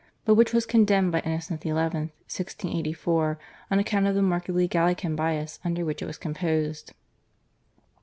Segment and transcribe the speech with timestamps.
[0.25, 1.73] but which was condemned by Innocent XI.
[1.73, 3.37] (1684)
[3.69, 6.93] on account of the markedly Gallican bias under which it was composed.